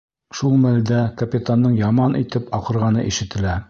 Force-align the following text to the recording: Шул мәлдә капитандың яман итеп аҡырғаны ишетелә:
Шул 0.37 0.55
мәлдә 0.63 1.03
капитандың 1.21 1.79
яман 1.83 2.19
итеп 2.25 2.53
аҡырғаны 2.61 3.09
ишетелә: 3.15 3.59